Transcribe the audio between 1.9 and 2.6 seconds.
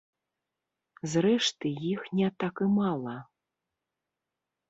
іх не так